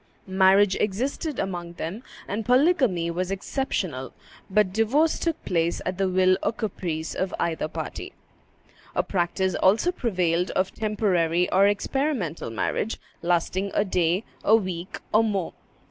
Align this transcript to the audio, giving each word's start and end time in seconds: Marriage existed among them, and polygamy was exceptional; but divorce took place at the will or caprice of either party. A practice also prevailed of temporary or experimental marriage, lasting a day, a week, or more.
Marriage 0.25 0.75
existed 0.77 1.37
among 1.37 1.73
them, 1.73 2.01
and 2.27 2.43
polygamy 2.43 3.11
was 3.11 3.29
exceptional; 3.29 4.11
but 4.49 4.73
divorce 4.73 5.19
took 5.19 5.45
place 5.45 5.79
at 5.85 5.99
the 5.99 6.09
will 6.09 6.35
or 6.41 6.51
caprice 6.51 7.13
of 7.13 7.35
either 7.39 7.67
party. 7.67 8.11
A 8.95 9.03
practice 9.03 9.53
also 9.53 9.91
prevailed 9.91 10.49
of 10.55 10.73
temporary 10.73 11.47
or 11.51 11.67
experimental 11.67 12.49
marriage, 12.49 12.97
lasting 13.21 13.69
a 13.75 13.85
day, 13.85 14.23
a 14.43 14.55
week, 14.55 14.99
or 15.13 15.23
more. 15.23 15.53